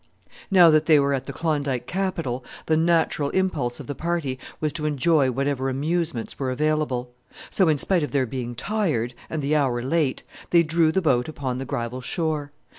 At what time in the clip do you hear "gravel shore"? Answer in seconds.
11.65-12.51